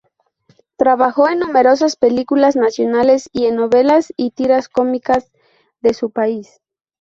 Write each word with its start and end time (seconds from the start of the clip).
Trabajó 0.77 1.29
en 1.29 1.37
numerosas 1.37 1.95
películas 1.95 2.55
nacionales 2.55 3.29
y 3.31 3.45
en 3.45 3.57
novelas 3.57 4.11
y 4.17 4.31
tiras 4.31 4.67
cómicas 4.67 5.31
de 5.81 5.93
su 5.93 6.09
país. 6.09 6.59